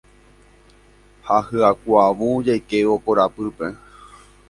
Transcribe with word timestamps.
ha 1.27 1.37
hyakuãvu 1.51 2.29
jaikévo 2.51 2.93
korapýpe 3.05 3.67